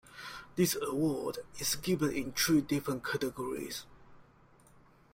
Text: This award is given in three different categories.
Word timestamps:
This 0.55 0.75
award 0.81 1.37
is 1.59 1.75
given 1.75 2.11
in 2.15 2.31
three 2.31 2.61
different 2.61 3.05
categories. 3.05 3.85